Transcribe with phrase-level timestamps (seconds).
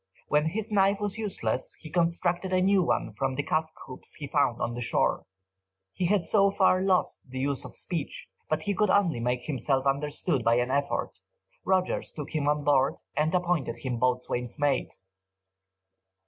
[0.29, 4.25] When his knife was useless, he constructed a new one from the cask hoops he
[4.25, 5.27] found on the shore.
[5.93, 9.85] He had so far lost the use of speech, that he could only make himself
[9.85, 11.19] understood by an effort.
[11.65, 14.91] Rogers took him on board, and appointed him boatswain's mate.